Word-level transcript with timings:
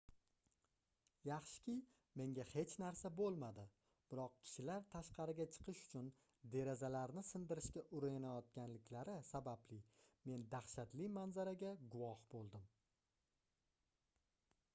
yaxshiki 1.29 1.73
menga 2.21 2.45
hech 2.51 2.71
narsa 2.83 3.09
boʻlmadi 3.19 3.65
biroq 4.13 4.39
kishilar 4.45 4.87
tashqariga 4.95 5.45
chiqish 5.57 5.83
uchun 5.83 6.07
derazalarni 6.55 7.23
sindirishga 7.31 7.83
urinayotganliklari 7.99 9.17
sababli 9.29 9.81
men 10.31 10.47
dahshatli 10.55 11.11
manzaraga 11.19 11.75
guvoh 11.97 12.19
boʻldim 12.35 12.65